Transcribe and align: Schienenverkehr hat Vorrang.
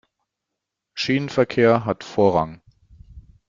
Schienenverkehr 0.95 1.85
hat 1.85 2.03
Vorrang. 2.03 2.63